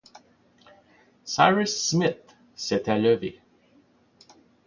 [1.25, 3.39] Cyrus Smith s’était levé.